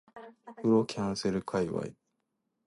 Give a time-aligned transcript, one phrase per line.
[0.55, 1.89] 風呂キャンセル界隈